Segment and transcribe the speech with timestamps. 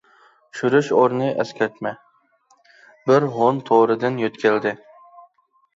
[0.59, 4.75] چۈشۈرۈش ئورنى ئەسكەرتمە:بىر ھون تورىدىن يۆتكەلدى.